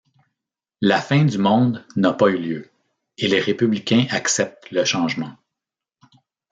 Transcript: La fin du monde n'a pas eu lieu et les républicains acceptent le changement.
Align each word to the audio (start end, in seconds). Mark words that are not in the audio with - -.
La 0.81 0.99
fin 0.99 1.25
du 1.25 1.37
monde 1.37 1.85
n'a 1.95 2.11
pas 2.11 2.29
eu 2.29 2.37
lieu 2.39 2.71
et 3.19 3.27
les 3.27 3.39
républicains 3.39 4.07
acceptent 4.09 4.71
le 4.71 4.83
changement. 4.83 5.35